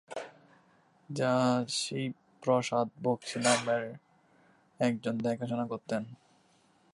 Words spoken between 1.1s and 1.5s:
যা